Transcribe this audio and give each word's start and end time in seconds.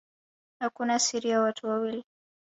Hakuna 0.59 0.99
siri 0.99 1.29
ya 1.29 1.41
watu 1.41 1.67
wawili 1.67 2.03